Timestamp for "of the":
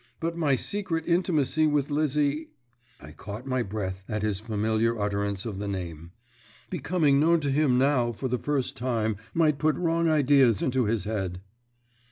5.45-5.67